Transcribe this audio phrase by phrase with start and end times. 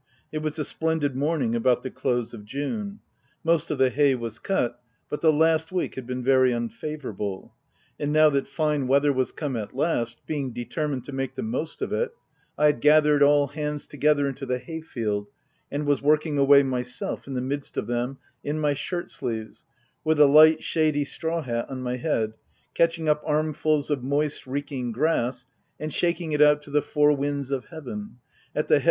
[0.31, 3.01] It was a splendid morning about the close of June.
[3.43, 4.81] Most of the hay was cut,
[5.11, 7.53] but the last week had been very unfavourable;
[7.99, 11.83] and now that fine weather was come at last, being determined to make the most
[11.83, 12.15] of it,
[12.57, 15.27] I had gathered all hands together into the hayfield,
[15.71, 19.67] and was working away myself, in the midst of them, in my shirt sleeves,
[20.03, 22.33] with a light, shady straw hat on my head,
[22.73, 25.45] catching up armfuls of moist, reeking grass,
[25.79, 28.15] and shaking it out to the four winds of heaven, at the head OF
[28.73, 28.79] WILDFELL HALL.